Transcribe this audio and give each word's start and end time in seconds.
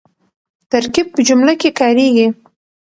ترکیب 0.71 1.07
په 1.13 1.19
جمله 1.27 1.53
کښي 1.61 1.69
کاریږي. 1.79 2.27